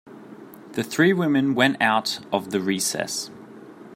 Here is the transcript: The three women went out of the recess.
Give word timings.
The 0.71 0.83
three 0.83 1.13
women 1.13 1.53
went 1.53 1.79
out 1.79 2.21
of 2.31 2.49
the 2.49 2.59
recess. 2.59 3.29